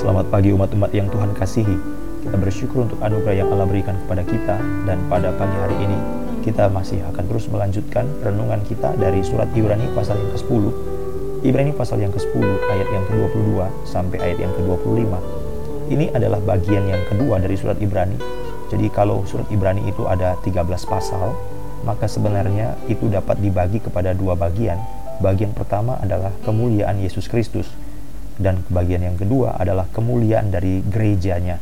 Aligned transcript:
Selamat 0.00 0.32
pagi 0.32 0.48
umat-umat 0.56 0.96
yang 0.96 1.12
Tuhan 1.12 1.36
kasihi. 1.36 1.76
Kita 2.24 2.32
bersyukur 2.40 2.88
untuk 2.88 3.04
anugerah 3.04 3.44
yang 3.44 3.52
Allah 3.52 3.68
berikan 3.68 3.92
kepada 4.00 4.24
kita 4.24 4.56
dan 4.88 4.96
pada 5.12 5.28
pagi 5.36 5.52
hari 5.60 5.76
ini 5.76 5.98
kita 6.40 6.72
masih 6.72 7.04
akan 7.12 7.20
terus 7.28 7.44
melanjutkan 7.52 8.08
renungan 8.24 8.64
kita 8.64 8.96
dari 8.96 9.20
surat 9.20 9.52
Ibrani 9.52 9.84
pasal 9.92 10.16
yang 10.16 10.32
ke-10. 10.32 10.64
Ibrani 11.44 11.76
pasal 11.76 12.00
yang 12.00 12.16
ke-10 12.16 12.48
ayat 12.72 12.88
yang 12.88 13.04
ke-22 13.12 13.60
sampai 13.84 14.18
ayat 14.24 14.38
yang 14.40 14.52
ke-25. 14.56 15.04
Ini 15.92 16.16
adalah 16.16 16.40
bagian 16.48 16.88
yang 16.88 17.04
kedua 17.04 17.36
dari 17.36 17.60
surat 17.60 17.76
Ibrani. 17.76 18.16
Jadi 18.72 18.88
kalau 18.88 19.28
surat 19.28 19.52
Ibrani 19.52 19.84
itu 19.84 20.08
ada 20.08 20.32
13 20.40 20.64
pasal, 20.88 21.36
maka 21.84 22.08
sebenarnya 22.08 22.72
itu 22.88 23.04
dapat 23.12 23.36
dibagi 23.36 23.84
kepada 23.84 24.16
dua 24.16 24.32
bagian. 24.32 24.80
Bagian 25.20 25.52
pertama 25.52 26.00
adalah 26.00 26.32
kemuliaan 26.48 27.04
Yesus 27.04 27.28
Kristus 27.28 27.68
dan 28.40 28.64
bagian 28.72 29.04
yang 29.04 29.20
kedua 29.20 29.60
adalah 29.60 29.84
kemuliaan 29.92 30.48
dari 30.48 30.80
gerejanya. 30.80 31.60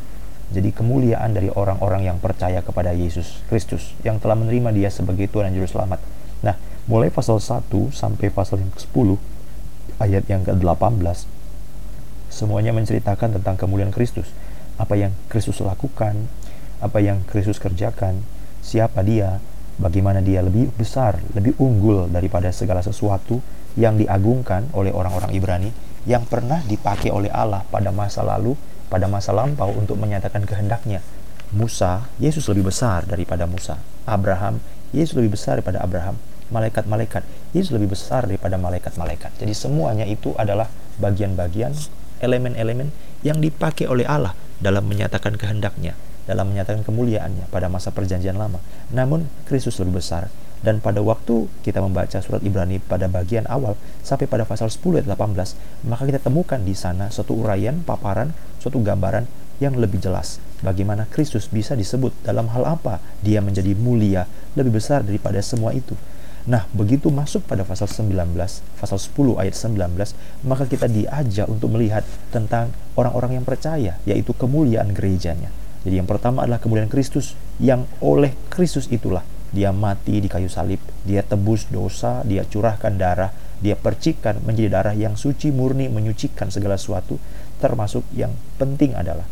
Jadi 0.49 0.73
kemuliaan 0.73 1.35
dari 1.35 1.51
orang-orang 1.51 2.09
yang 2.09 2.17
percaya 2.17 2.63
kepada 2.63 2.95
Yesus 2.95 3.43
Kristus 3.51 3.93
yang 4.01 4.17
telah 4.17 4.33
menerima 4.39 4.73
dia 4.73 4.89
sebagai 4.89 5.29
Tuhan 5.29 5.51
dan 5.51 5.53
Juru 5.59 5.69
Selamat. 5.69 5.99
Nah, 6.41 6.55
mulai 6.89 7.13
pasal 7.13 7.37
1 7.37 7.69
sampai 7.93 8.33
pasal 8.33 8.63
yang 8.63 8.71
ke-10 8.73 9.19
ayat 10.01 10.23
yang 10.31 10.41
ke-18 10.47 11.27
semuanya 12.31 12.71
menceritakan 12.71 13.37
tentang 13.37 13.59
kemuliaan 13.59 13.93
Kristus. 13.93 14.31
Apa 14.79 14.95
yang 14.95 15.11
Kristus 15.27 15.59
lakukan, 15.59 16.31
apa 16.79 17.03
yang 17.03 17.21
Kristus 17.27 17.59
kerjakan, 17.59 18.23
siapa 18.63 19.03
dia, 19.03 19.43
bagaimana 19.75 20.23
dia 20.23 20.39
lebih 20.39 20.71
besar, 20.79 21.19
lebih 21.35 21.53
unggul 21.59 22.07
daripada 22.07 22.49
segala 22.55 22.79
sesuatu 22.79 23.43
yang 23.75 23.99
diagungkan 23.99 24.71
oleh 24.73 24.89
orang-orang 24.89 25.35
Ibrani 25.35 25.88
yang 26.07 26.23
pernah 26.23 26.63
dipakai 26.63 27.11
oleh 27.11 27.31
Allah 27.31 27.65
pada 27.67 27.91
masa 27.91 28.23
lalu, 28.23 28.55
pada 28.87 29.09
masa 29.09 29.35
lampau 29.35 29.71
untuk 29.75 29.99
menyatakan 29.99 30.45
kehendaknya. 30.47 31.03
Musa, 31.49 32.05
Yesus 32.21 32.45
lebih 32.47 32.69
besar 32.69 33.09
daripada 33.09 33.49
Musa. 33.49 33.81
Abraham, 34.05 34.61
Yesus 34.93 35.17
lebih 35.17 35.33
besar 35.33 35.57
daripada 35.59 35.81
Abraham. 35.81 36.21
Malaikat-malaikat, 36.49 37.25
Yesus 37.53 37.73
lebih 37.73 37.93
besar 37.93 38.25
daripada 38.25 38.57
malaikat-malaikat. 38.57 39.37
Jadi 39.37 39.53
semuanya 39.53 40.05
itu 40.05 40.33
adalah 40.37 40.69
bagian-bagian, 41.01 41.73
elemen-elemen 42.21 42.93
yang 43.25 43.37
dipakai 43.41 43.85
oleh 43.89 44.05
Allah 44.05 44.33
dalam 44.59 44.85
menyatakan 44.85 45.39
kehendaknya, 45.39 45.93
dalam 46.25 46.51
menyatakan 46.51 46.85
kemuliaannya 46.85 47.49
pada 47.49 47.69
masa 47.69 47.89
perjanjian 47.93 48.37
lama. 48.37 48.61
Namun 48.93 49.29
Kristus 49.45 49.77
lebih 49.81 50.01
besar 50.01 50.29
dan 50.59 50.83
pada 50.83 50.99
waktu 50.99 51.47
kita 51.63 51.79
membaca 51.79 52.19
surat 52.19 52.43
Ibrani 52.43 52.83
pada 52.83 53.07
bagian 53.07 53.47
awal 53.47 53.79
sampai 54.03 54.27
pada 54.27 54.43
pasal 54.43 54.67
10 54.67 55.03
ayat 55.03 55.07
18, 55.07 55.87
maka 55.87 56.03
kita 56.03 56.19
temukan 56.19 56.59
di 56.59 56.75
sana 56.75 57.07
suatu 57.07 57.39
uraian, 57.39 57.79
paparan, 57.83 58.35
suatu 58.59 58.83
gambaran 58.83 59.23
yang 59.63 59.75
lebih 59.75 59.99
jelas 59.99 60.39
bagaimana 60.59 61.07
Kristus 61.07 61.47
bisa 61.47 61.75
disebut 61.75 62.11
dalam 62.23 62.51
hal 62.51 62.67
apa 62.67 62.99
dia 63.23 63.39
menjadi 63.39 63.75
mulia, 63.75 64.27
lebih 64.55 64.79
besar 64.79 65.03
daripada 65.03 65.39
semua 65.39 65.71
itu. 65.71 65.95
Nah, 66.49 66.65
begitu 66.71 67.11
masuk 67.11 67.45
pada 67.45 67.61
pasal 67.67 67.85
19, 67.91 68.33
pasal 68.79 68.97
10 68.97 69.37
ayat 69.37 69.53
19, 69.53 70.15
maka 70.47 70.63
kita 70.65 70.87
diajak 70.87 71.45
untuk 71.45 71.75
melihat 71.75 72.01
tentang 72.31 72.71
orang-orang 72.95 73.37
yang 73.37 73.45
percaya, 73.45 73.99
yaitu 74.07 74.31
kemuliaan 74.33 74.95
gerejanya. 74.95 75.51
Jadi 75.83 75.99
yang 75.99 76.09
pertama 76.09 76.43
adalah 76.43 76.57
kemuliaan 76.57 76.89
Kristus, 76.89 77.35
yang 77.59 77.85
oleh 78.01 78.33
Kristus 78.49 78.89
itulah 78.89 79.21
dia 79.49 79.73
mati 79.73 80.21
di 80.21 80.29
kayu 80.29 80.47
salib, 80.49 80.77
dia 81.05 81.25
tebus 81.25 81.69
dosa, 81.73 82.21
dia 82.25 82.45
curahkan 82.45 82.93
darah, 82.95 83.33
dia 83.59 83.73
percikan 83.75 84.39
menjadi 84.45 84.69
darah 84.71 84.95
yang 84.95 85.17
suci 85.17 85.49
murni 85.49 85.89
menyucikan 85.89 86.53
segala 86.53 86.77
sesuatu, 86.77 87.17
termasuk 87.59 88.05
yang 88.13 88.31
penting 88.61 88.93
adalah 88.95 89.25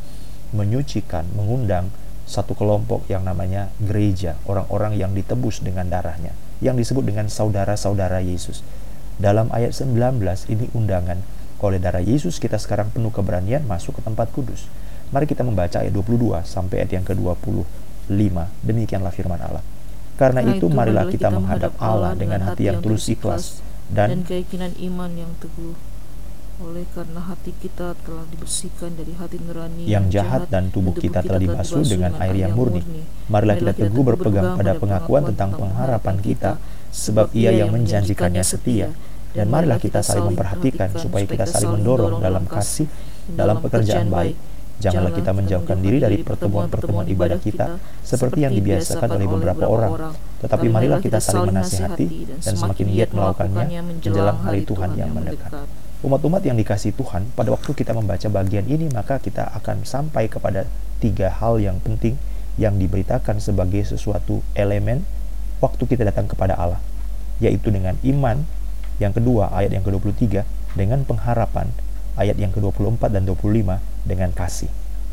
menyucikan, 0.52 1.28
mengundang 1.38 1.94
satu 2.28 2.58
kelompok 2.58 3.08
yang 3.08 3.24
namanya 3.24 3.72
gereja, 3.80 4.36
orang-orang 4.50 5.00
yang 5.00 5.16
ditebus 5.16 5.64
dengan 5.64 5.88
darahnya, 5.88 6.36
yang 6.60 6.76
disebut 6.76 7.08
dengan 7.08 7.32
saudara-saudara 7.32 8.20
Yesus. 8.20 8.66
Dalam 9.18 9.48
ayat 9.56 9.74
19 9.74 10.20
ini 10.52 10.68
undangan, 10.76 11.24
oleh 11.58 11.82
darah 11.82 12.04
Yesus 12.04 12.38
kita 12.38 12.62
sekarang 12.62 12.94
penuh 12.94 13.10
keberanian 13.10 13.66
masuk 13.66 13.98
ke 13.98 14.02
tempat 14.06 14.30
kudus. 14.30 14.70
Mari 15.10 15.24
kita 15.24 15.42
membaca 15.42 15.82
ayat 15.82 15.96
22 15.96 16.44
sampai 16.44 16.84
ayat 16.84 17.00
yang 17.00 17.06
ke-25. 17.08 18.36
Demikianlah 18.62 19.16
firman 19.16 19.40
Allah. 19.40 19.64
Karena 20.18 20.42
itu, 20.42 20.66
marilah 20.66 21.06
kita 21.06 21.30
menghadap 21.30 21.78
Allah 21.78 22.18
dengan 22.18 22.42
hati 22.42 22.66
yang 22.66 22.82
tulus 22.82 23.06
ikhlas 23.06 23.62
dan, 23.94 24.18
dan 24.18 24.22
keyakinan 24.26 24.74
iman 24.90 25.14
yang 25.14 25.32
teguh. 25.38 25.78
Oleh 26.58 26.90
karena 26.90 27.22
hati 27.22 27.54
kita 27.54 27.94
telah 28.02 28.26
dibersihkan 28.34 28.98
dari 28.98 29.14
hati 29.14 29.38
nurani 29.38 29.86
yang 29.86 30.10
jahat 30.10 30.50
dan 30.50 30.74
tubuh 30.74 30.98
kita 30.98 31.22
telah 31.22 31.38
dibasuh 31.38 31.86
dengan 31.86 32.18
air 32.18 32.34
yang 32.34 32.58
murni. 32.58 32.82
Marilah 33.30 33.62
kita 33.62 33.78
teguh 33.78 34.02
berpegang 34.02 34.58
pada 34.58 34.74
pengakuan 34.74 35.30
tentang 35.30 35.54
pengharapan 35.54 36.18
kita, 36.18 36.58
sebab 36.90 37.30
Ia 37.38 37.54
yang 37.54 37.70
menjanjikannya 37.70 38.42
setia. 38.42 38.90
Dan 39.38 39.54
marilah 39.54 39.78
kita 39.78 40.02
saling 40.02 40.34
memperhatikan 40.34 40.98
supaya 40.98 41.30
kita 41.30 41.46
saling 41.46 41.78
mendorong 41.78 42.18
dalam 42.18 42.50
kasih, 42.50 42.90
dalam 43.38 43.62
pekerjaan 43.62 44.10
baik 44.10 44.34
Janganlah 44.78 45.10
kita 45.10 45.34
menjauhkan 45.34 45.78
diri 45.82 45.98
dari 45.98 46.22
pertemuan-pertemuan 46.22 47.10
ibadah 47.10 47.42
kita 47.42 47.82
seperti 48.06 48.46
yang 48.46 48.54
dibiasakan 48.54 49.10
oleh 49.18 49.26
beberapa 49.26 49.66
orang. 49.66 50.14
Tetapi 50.38 50.70
marilah 50.70 51.02
kita 51.02 51.18
saling 51.18 51.50
menasihati 51.50 52.38
dan 52.46 52.54
semakin 52.54 52.86
giat 52.94 53.10
melakukannya 53.10 53.82
menjelang 53.82 54.38
hari 54.46 54.62
Tuhan 54.70 54.94
yang 54.94 55.10
mendekat. 55.18 55.50
Umat-umat 56.06 56.46
yang 56.46 56.54
dikasih 56.62 56.94
Tuhan, 56.94 57.34
pada 57.34 57.50
waktu 57.50 57.74
kita 57.74 57.90
membaca 57.98 58.30
bagian 58.30 58.70
ini 58.70 58.86
maka 58.94 59.18
kita 59.18 59.50
akan 59.58 59.82
sampai 59.82 60.30
kepada 60.30 60.70
tiga 61.02 61.34
hal 61.34 61.58
yang 61.58 61.82
penting 61.82 62.22
yang 62.62 62.78
diberitakan 62.78 63.42
sebagai 63.42 63.82
sesuatu 63.82 64.46
elemen 64.54 65.02
waktu 65.58 65.90
kita 65.90 66.06
datang 66.06 66.30
kepada 66.30 66.54
Allah, 66.54 66.78
yaitu 67.42 67.74
dengan 67.74 67.98
iman, 68.06 68.46
yang 69.02 69.10
kedua 69.10 69.50
ayat 69.50 69.74
yang 69.74 69.82
ke-23, 69.82 70.46
dengan 70.78 71.02
pengharapan, 71.02 71.74
ayat 72.18 72.36
yang 72.42 72.52
ke-24 72.52 73.14
dan 73.14 73.24
25 73.24 73.78
dengan 74.04 74.30
kasih. 74.34 74.70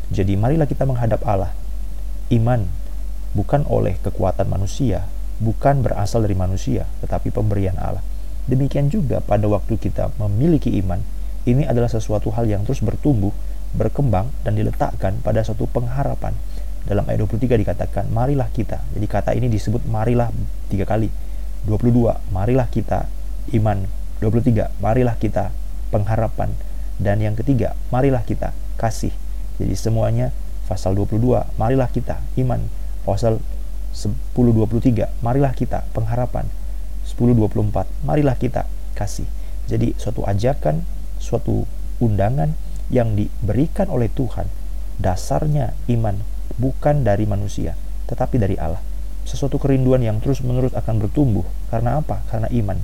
Jadi 0.09 0.37
marilah 0.37 0.65
kita 0.69 0.85
menghadap 0.85 1.21
Allah. 1.25 1.53
Iman 2.33 2.65
bukan 3.37 3.65
oleh 3.69 3.97
kekuatan 4.01 4.49
manusia, 4.49 5.05
bukan 5.37 5.85
berasal 5.85 6.25
dari 6.25 6.33
manusia, 6.33 6.89
tetapi 7.05 7.29
pemberian 7.29 7.77
Allah. 7.77 8.01
Demikian 8.45 8.93
juga 8.93 9.21
pada 9.25 9.49
waktu 9.49 9.77
kita 9.77 10.13
memiliki 10.21 10.69
iman, 10.81 11.01
ini 11.45 11.65
adalah 11.65 11.89
sesuatu 11.89 12.33
hal 12.33 12.49
yang 12.49 12.65
terus 12.65 12.81
bertumbuh, 12.81 13.33
berkembang, 13.73 14.29
dan 14.41 14.57
diletakkan 14.57 15.21
pada 15.21 15.45
suatu 15.45 15.69
pengharapan. 15.69 16.33
Dalam 16.85 17.05
ayat 17.09 17.25
23 17.25 17.57
dikatakan, 17.57 18.05
marilah 18.13 18.49
kita. 18.53 18.81
Jadi 18.93 19.05
kata 19.09 19.33
ini 19.33 19.49
disebut 19.49 19.89
marilah 19.89 20.29
tiga 20.69 20.85
kali. 20.85 21.09
22, 21.65 22.21
marilah 22.29 22.69
kita 22.69 23.09
iman. 23.57 23.89
23, 24.21 24.69
marilah 24.77 25.17
kita 25.17 25.49
pengharapan. 25.89 26.53
Dan 26.95 27.19
yang 27.19 27.35
ketiga, 27.35 27.75
marilah 27.91 28.23
kita 28.23 28.55
kasih. 28.79 29.11
Jadi 29.59 29.75
semuanya 29.75 30.31
pasal 30.67 30.95
22, 30.95 31.47
marilah 31.59 31.91
kita 31.91 32.19
iman. 32.39 32.63
Pasal 33.03 33.39
10:23, 33.91 35.11
marilah 35.19 35.51
kita 35.55 35.87
pengharapan. 35.91 36.47
10:24, 37.07 37.87
marilah 38.03 38.35
kita 38.35 38.67
kasih. 38.95 39.27
Jadi 39.67 39.95
suatu 39.99 40.23
ajakan, 40.23 40.83
suatu 41.19 41.67
undangan 41.99 42.53
yang 42.91 43.15
diberikan 43.15 43.87
oleh 43.91 44.11
Tuhan. 44.11 44.47
Dasarnya 44.99 45.75
iman 45.91 46.19
bukan 46.55 47.03
dari 47.03 47.27
manusia, 47.27 47.75
tetapi 48.07 48.39
dari 48.39 48.55
Allah. 48.55 48.79
Sesuatu 49.25 49.57
kerinduan 49.57 50.05
yang 50.05 50.21
terus-menerus 50.21 50.71
akan 50.77 51.01
bertumbuh. 51.01 51.43
Karena 51.73 51.99
apa? 51.99 52.21
Karena 52.29 52.47
iman 52.53 52.77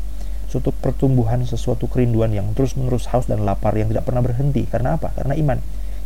suatu 0.52 0.76
pertumbuhan, 0.76 1.48
sesuatu 1.48 1.88
kerinduan 1.88 2.36
yang 2.36 2.52
terus-menerus 2.52 3.08
haus 3.16 3.24
dan 3.32 3.48
lapar 3.48 3.72
yang 3.80 3.88
tidak 3.88 4.04
pernah 4.04 4.20
berhenti. 4.20 4.68
Karena 4.68 5.00
apa? 5.00 5.16
Karena 5.16 5.32
iman. 5.40 5.58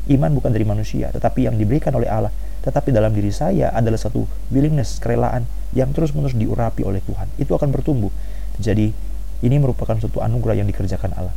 Iman 0.06 0.38
bukan 0.38 0.54
dari 0.54 0.62
manusia, 0.62 1.10
tetapi 1.10 1.50
yang 1.50 1.58
diberikan 1.58 1.90
oleh 1.98 2.06
Allah. 2.06 2.30
Tetapi 2.62 2.94
dalam 2.94 3.10
diri 3.10 3.34
saya 3.34 3.74
adalah 3.74 3.98
satu 3.98 4.30
willingness, 4.54 5.02
kerelaan 5.02 5.50
yang 5.74 5.90
terus-menerus 5.98 6.38
diurapi 6.38 6.86
oleh 6.86 7.02
Tuhan. 7.02 7.26
Itu 7.42 7.58
akan 7.58 7.74
bertumbuh. 7.74 8.14
Jadi, 8.62 8.94
ini 9.42 9.56
merupakan 9.58 9.98
suatu 9.98 10.22
anugerah 10.22 10.62
yang 10.62 10.70
dikerjakan 10.70 11.18
Allah. 11.18 11.34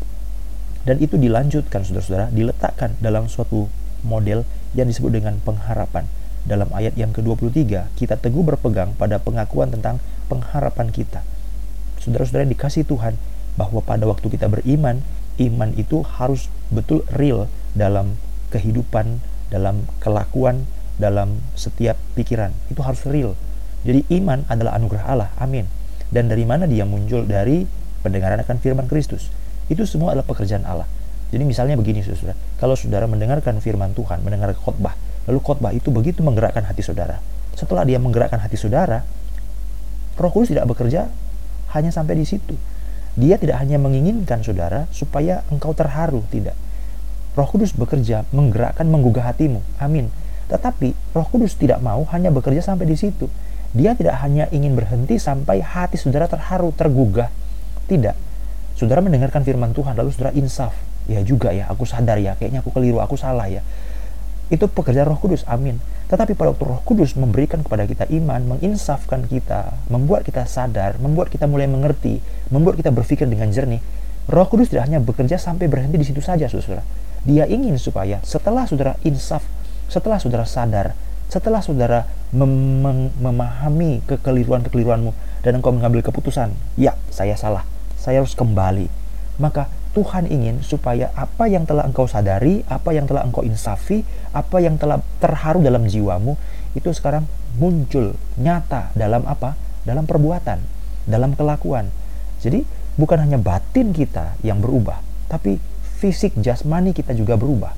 Dan 0.85 1.01
itu 1.01 1.17
dilanjutkan, 1.17 1.89
saudara-saudara, 1.89 2.29
diletakkan 2.29 2.93
dalam 3.01 3.25
suatu 3.33 3.73
model 4.05 4.45
yang 4.77 4.85
disebut 4.85 5.17
dengan 5.17 5.41
pengharapan. 5.41 6.05
Dalam 6.45 6.69
ayat 6.77 6.93
yang 6.97 7.17
ke-23, 7.17 7.89
kita 7.97 8.21
teguh 8.21 8.45
berpegang 8.45 8.93
pada 9.01 9.17
pengakuan 9.17 9.73
tentang 9.73 10.01
pengharapan 10.29 10.93
kita 10.93 11.25
saudara-saudara 12.03 12.49
dikasih 12.49 12.87
Tuhan 12.87 13.19
bahwa 13.59 13.83
pada 13.83 14.07
waktu 14.07 14.31
kita 14.31 14.47
beriman, 14.47 15.03
iman 15.39 15.71
itu 15.75 16.03
harus 16.07 16.47
betul 16.71 17.03
real 17.15 17.51
dalam 17.75 18.19
kehidupan, 18.55 19.23
dalam 19.51 19.87
kelakuan, 20.03 20.67
dalam 20.99 21.43
setiap 21.55 21.99
pikiran. 22.15 22.55
Itu 22.71 22.83
harus 22.83 23.03
real. 23.07 23.35
Jadi 23.87 24.07
iman 24.23 24.43
adalah 24.51 24.75
anugerah 24.79 25.05
Allah. 25.07 25.31
Amin. 25.39 25.67
Dan 26.11 26.27
dari 26.31 26.43
mana 26.43 26.67
dia 26.67 26.83
muncul? 26.89 27.27
Dari 27.27 27.63
pendengaran 28.03 28.41
akan 28.43 28.57
firman 28.59 28.87
Kristus. 28.91 29.31
Itu 29.69 29.85
semua 29.85 30.17
adalah 30.17 30.27
pekerjaan 30.27 30.65
Allah. 30.65 30.89
Jadi 31.29 31.45
misalnya 31.45 31.77
begini 31.77 32.01
saudara, 32.01 32.33
kalau 32.57 32.73
saudara 32.73 33.05
mendengarkan 33.05 33.61
firman 33.61 33.93
Tuhan, 33.93 34.25
mendengar 34.25 34.49
khotbah, 34.57 34.97
lalu 35.29 35.45
khotbah 35.45 35.77
itu 35.77 35.93
begitu 35.93 36.25
menggerakkan 36.25 36.65
hati 36.65 36.81
saudara. 36.81 37.21
Setelah 37.53 37.85
dia 37.85 38.01
menggerakkan 38.01 38.41
hati 38.41 38.57
saudara, 38.57 39.05
Roh 40.17 40.33
Kudus 40.33 40.57
tidak 40.57 40.65
bekerja 40.73 41.13
hanya 41.75 41.91
sampai 41.93 42.19
di 42.19 42.27
situ. 42.29 42.55
Dia 43.19 43.35
tidak 43.37 43.59
hanya 43.59 43.77
menginginkan 43.83 44.47
saudara 44.47 44.87
supaya 44.95 45.43
engkau 45.51 45.75
terharu, 45.75 46.23
tidak. 46.31 46.55
Roh 47.35 47.49
Kudus 47.51 47.75
bekerja 47.75 48.27
menggerakkan, 48.31 48.87
menggugah 48.87 49.31
hatimu. 49.31 49.63
Amin. 49.83 50.11
Tetapi 50.51 50.95
Roh 51.15 51.27
Kudus 51.29 51.59
tidak 51.59 51.83
mau 51.83 52.07
hanya 52.15 52.31
bekerja 52.31 52.63
sampai 52.63 52.87
di 52.87 52.97
situ. 52.99 53.27
Dia 53.75 53.93
tidak 53.93 54.19
hanya 54.25 54.49
ingin 54.49 54.73
berhenti 54.73 55.21
sampai 55.21 55.61
hati 55.61 55.99
saudara 55.99 56.31
terharu, 56.31 56.73
tergugah. 56.73 57.29
Tidak. 57.91 58.17
Saudara 58.79 59.03
mendengarkan 59.03 59.43
firman 59.43 59.75
Tuhan, 59.75 59.99
lalu 59.99 60.15
saudara 60.15 60.33
insaf 60.33 60.89
ya 61.09 61.25
juga 61.25 61.51
ya 61.57 61.65
aku 61.73 61.89
sadar 61.89 62.21
ya 62.21 62.37
kayaknya 62.37 62.61
aku 62.61 62.71
keliru 62.71 63.01
aku 63.01 63.17
salah 63.17 63.49
ya 63.49 63.65
itu 64.53 64.69
pekerjaan 64.69 65.09
roh 65.09 65.17
kudus 65.17 65.43
amin 65.49 65.81
tetapi 66.09 66.33
pada 66.33 66.57
waktu 66.57 66.65
roh 66.65 66.81
kudus 66.89 67.15
memberikan 67.15 67.61
kepada 67.61 67.85
kita 67.85 68.09
iman 68.09 68.57
menginsafkan 68.57 69.29
kita 69.29 69.77
membuat 69.93 70.25
kita 70.25 70.49
sadar 70.49 70.97
membuat 70.97 71.29
kita 71.29 71.45
mulai 71.45 71.69
mengerti 71.69 72.25
membuat 72.49 72.81
kita 72.81 72.89
berpikir 72.89 73.29
dengan 73.29 73.53
jernih 73.53 73.85
roh 74.29 74.47
kudus 74.47 74.69
tidak 74.69 74.93
hanya 74.93 75.01
bekerja 75.01 75.41
sampai 75.41 75.67
berhenti 75.67 75.97
di 75.97 76.07
situ 76.07 76.21
saja 76.21 76.47
saudara. 76.53 76.85
Dia 77.25 77.49
ingin 77.49 77.81
supaya 77.81 78.21
setelah 78.23 78.69
saudara 78.69 78.95
insaf 79.03 79.43
setelah 79.89 80.21
saudara 80.21 80.45
sadar 80.45 80.93
setelah 81.33 81.65
saudara 81.65 82.05
mem 82.33 82.85
mem 82.85 82.99
memahami 83.21 84.05
kekeliruan-kekeliruanmu 84.05 85.13
dan 85.45 85.53
engkau 85.57 85.73
mengambil 85.73 86.05
keputusan 86.05 86.53
ya 86.77 86.93
saya 87.09 87.35
salah. 87.41 87.65
Saya 87.99 88.23
harus 88.23 88.37
kembali. 88.37 88.89
Maka 89.41 89.69
Tuhan 89.99 90.31
ingin 90.31 90.63
supaya 90.63 91.11
apa 91.19 91.51
yang 91.51 91.67
telah 91.67 91.83
engkau 91.83 92.07
sadari, 92.07 92.63
apa 92.71 92.95
yang 92.95 93.11
telah 93.11 93.27
engkau 93.27 93.43
insafi, 93.43 94.07
apa 94.31 94.63
yang 94.63 94.79
telah 94.79 95.03
terharu 95.19 95.59
dalam 95.59 95.91
jiwamu 95.91 96.39
itu 96.79 96.87
sekarang 96.95 97.27
muncul 97.59 98.15
nyata 98.39 98.95
dalam 98.95 99.27
apa? 99.27 99.59
Dalam 99.83 100.07
perbuatan, 100.07 100.63
dalam 101.11 101.35
kelakuan. 101.35 101.91
Jadi 102.39 102.63
bukan 102.95 103.27
hanya 103.27 103.43
batin 103.43 103.91
kita 103.91 104.39
yang 104.47 104.63
berubah, 104.63 105.03
tapi 105.27 105.59
fisik 105.99 106.39
jasmani 106.39 106.95
kita 106.95 107.11
juga 107.11 107.35
berubah. 107.35 107.75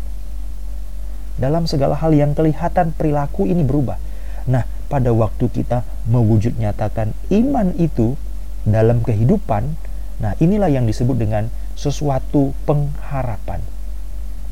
Dalam 1.40 1.64
segala 1.64 1.96
hal 1.96 2.12
yang 2.12 2.36
kelihatan 2.36 2.92
perilaku 2.92 3.48
ini 3.48 3.64
berubah. 3.64 3.96
Nah, 4.44 4.68
pada 4.92 5.08
waktu 5.16 5.48
kita 5.48 5.88
mewujud 6.04 6.60
nyatakan 6.60 7.16
iman 7.32 7.72
itu 7.80 8.12
dalam 8.68 9.00
kehidupan, 9.00 9.72
nah 10.20 10.36
inilah 10.36 10.68
yang 10.68 10.84
disebut 10.84 11.16
dengan 11.16 11.48
sesuatu 11.80 12.52
pengharapan. 12.68 13.64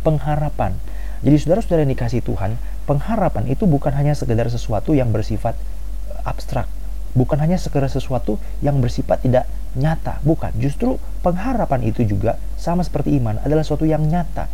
Pengharapan. 0.01 0.73
Jadi 1.21 1.37
saudara-saudara 1.37 1.85
yang 1.85 1.93
dikasih 1.93 2.25
Tuhan, 2.25 2.57
pengharapan 2.89 3.45
itu 3.53 3.69
bukan 3.69 3.93
hanya 3.93 4.17
sekedar 4.17 4.49
sesuatu 4.49 4.97
yang 4.97 5.13
bersifat 5.13 5.53
eh, 6.09 6.25
abstrak, 6.25 6.65
bukan 7.13 7.37
hanya 7.45 7.61
sekedar 7.61 7.93
sesuatu 7.93 8.41
yang 8.65 8.81
bersifat 8.81 9.21
tidak 9.21 9.45
nyata, 9.77 10.25
bukan. 10.25 10.57
Justru 10.57 10.97
pengharapan 11.21 11.85
itu 11.85 12.09
juga 12.09 12.41
sama 12.57 12.81
seperti 12.81 13.21
iman 13.21 13.37
adalah 13.45 13.61
sesuatu 13.61 13.85
yang 13.85 14.09
nyata. 14.09 14.49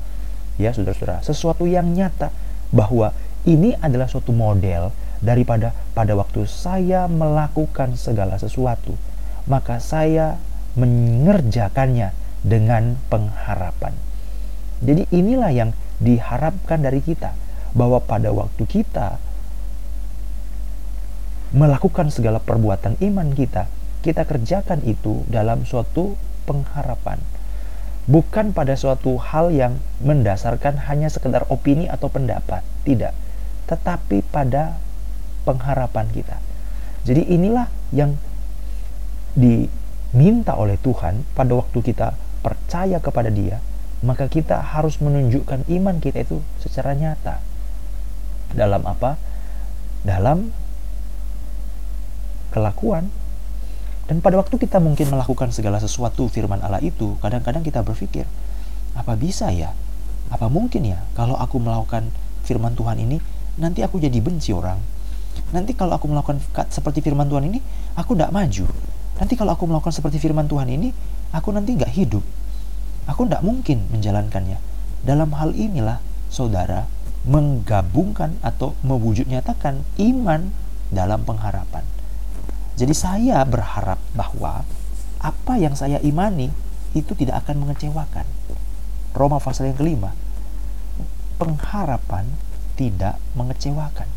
Ya, 0.58 0.74
saudara-saudara, 0.74 1.22
sesuatu 1.22 1.70
yang 1.70 1.94
nyata 1.94 2.34
bahwa 2.74 3.14
ini 3.46 3.78
adalah 3.78 4.10
suatu 4.10 4.34
model 4.34 4.90
daripada 5.22 5.70
pada 5.94 6.18
waktu 6.18 6.42
saya 6.50 7.06
melakukan 7.06 7.94
segala 7.94 8.34
sesuatu, 8.40 8.98
maka 9.46 9.78
saya 9.78 10.40
mengerjakannya 10.74 12.23
dengan 12.44 13.00
pengharapan. 13.08 13.96
Jadi 14.84 15.08
inilah 15.10 15.50
yang 15.50 15.70
diharapkan 15.98 16.84
dari 16.84 17.00
kita 17.00 17.32
bahwa 17.72 17.98
pada 18.04 18.30
waktu 18.30 18.68
kita 18.68 19.16
melakukan 21.56 22.12
segala 22.12 22.38
perbuatan 22.38 23.00
iman 23.00 23.32
kita, 23.32 23.66
kita 24.04 24.28
kerjakan 24.28 24.84
itu 24.84 25.24
dalam 25.32 25.64
suatu 25.64 26.20
pengharapan. 26.44 27.18
Bukan 28.04 28.52
pada 28.52 28.76
suatu 28.76 29.16
hal 29.16 29.48
yang 29.48 29.80
mendasarkan 30.04 30.76
hanya 30.92 31.08
sekedar 31.08 31.48
opini 31.48 31.88
atau 31.88 32.12
pendapat, 32.12 32.60
tidak. 32.84 33.16
Tetapi 33.64 34.20
pada 34.28 34.76
pengharapan 35.48 36.12
kita. 36.12 36.36
Jadi 37.08 37.24
inilah 37.32 37.72
yang 37.96 38.20
diminta 39.32 40.52
oleh 40.52 40.76
Tuhan 40.84 41.24
pada 41.32 41.56
waktu 41.56 41.80
kita 41.80 42.12
percaya 42.44 43.00
kepada 43.00 43.32
Dia, 43.32 43.64
maka 44.04 44.28
kita 44.28 44.60
harus 44.60 45.00
menunjukkan 45.00 45.64
iman 45.64 45.96
kita 45.96 46.28
itu 46.28 46.44
secara 46.60 46.92
nyata. 46.92 47.40
Dalam 48.52 48.84
apa? 48.84 49.16
Dalam 50.04 50.52
kelakuan. 52.52 53.08
Dan 54.04 54.20
pada 54.20 54.36
waktu 54.36 54.60
kita 54.60 54.76
mungkin 54.84 55.08
melakukan 55.08 55.48
segala 55.56 55.80
sesuatu 55.80 56.28
firman 56.28 56.60
Allah 56.60 56.84
itu, 56.84 57.16
kadang-kadang 57.24 57.64
kita 57.64 57.80
berpikir, 57.80 58.28
apa 58.92 59.16
bisa 59.16 59.48
ya? 59.48 59.72
Apa 60.28 60.52
mungkin 60.52 60.84
ya 60.84 61.00
kalau 61.16 61.40
aku 61.40 61.56
melakukan 61.56 62.12
firman 62.44 62.76
Tuhan 62.76 63.00
ini, 63.00 63.16
nanti 63.56 63.80
aku 63.80 63.96
jadi 63.96 64.20
benci 64.20 64.52
orang. 64.52 64.76
Nanti 65.56 65.72
kalau 65.72 65.96
aku 65.96 66.06
melakukan 66.12 66.44
seperti 66.68 67.00
firman 67.00 67.26
Tuhan 67.26 67.48
ini, 67.48 67.58
aku 67.96 68.12
tidak 68.12 68.30
maju. 68.30 68.68
Nanti 69.16 69.34
kalau 69.40 69.56
aku 69.56 69.64
melakukan 69.64 69.94
seperti 69.96 70.20
firman 70.20 70.44
Tuhan 70.44 70.68
ini, 70.68 70.92
aku 71.34 71.50
nanti 71.50 71.74
nggak 71.74 71.90
hidup. 71.90 72.22
Aku 73.10 73.26
tidak 73.26 73.42
mungkin 73.42 73.90
menjalankannya. 73.90 74.56
Dalam 75.04 75.34
hal 75.36 75.52
inilah, 75.52 76.00
saudara, 76.30 76.86
menggabungkan 77.26 78.38
atau 78.40 78.78
mewujud 78.86 79.26
nyatakan 79.28 79.82
iman 79.98 80.54
dalam 80.94 81.26
pengharapan. 81.26 81.82
Jadi 82.78 82.94
saya 82.94 83.42
berharap 83.44 83.98
bahwa 84.14 84.64
apa 85.20 85.54
yang 85.58 85.74
saya 85.74 85.98
imani 86.00 86.48
itu 86.94 87.12
tidak 87.18 87.44
akan 87.44 87.66
mengecewakan. 87.66 88.24
Roma 89.14 89.38
pasal 89.42 89.70
yang 89.70 89.78
kelima, 89.78 90.14
pengharapan 91.38 92.26
tidak 92.74 93.18
mengecewakan. 93.38 94.08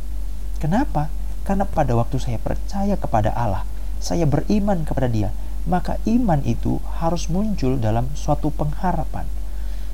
Kenapa? 0.57 1.09
Karena 1.45 1.63
pada 1.69 1.93
waktu 1.93 2.17
saya 2.17 2.41
percaya 2.41 2.97
kepada 2.97 3.31
Allah, 3.31 3.63
saya 4.01 4.25
beriman 4.25 4.83
kepada 4.83 5.07
Dia, 5.07 5.29
maka 5.67 5.99
iman 6.07 6.39
itu 6.47 6.79
harus 7.03 7.27
muncul 7.27 7.75
dalam 7.75 8.07
suatu 8.15 8.49
pengharapan. 8.55 9.27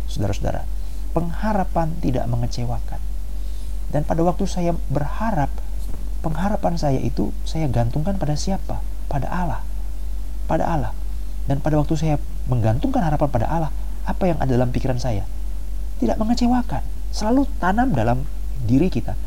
Saudara-saudara, 0.06 0.70
pengharapan 1.18 1.98
tidak 1.98 2.30
mengecewakan. 2.30 3.01
Dan 3.89 4.06
pada 4.06 4.22
waktu 4.22 4.46
saya 4.46 4.77
berharap, 4.94 5.50
pengharapan 6.22 6.77
saya 6.77 7.01
itu 7.01 7.34
saya 7.44 7.65
gantungkan 7.70 8.22
pada 8.22 8.38
siapa? 8.38 8.86
Pada 9.10 9.27
Allah. 9.30 9.62
Pada 10.46 10.70
Allah. 10.70 10.94
Dan 11.50 11.60
pada 11.60 11.82
waktu 11.82 11.98
saya 11.98 12.15
menggantungkan 12.46 13.01
harapan 13.01 13.30
pada 13.34 13.50
Allah, 13.50 13.72
apa 14.06 14.30
yang 14.30 14.38
ada 14.38 14.53
dalam 14.53 14.70
pikiran 14.70 15.01
saya? 15.01 15.25
Tidak 15.98 16.15
mengecewakan. 16.22 16.86
Selalu 17.13 17.50
tanam 17.58 17.94
dalam 17.94 18.25
diri 18.65 18.94
kita. 18.94 19.18